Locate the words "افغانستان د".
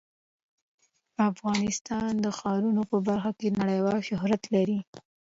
1.29-2.27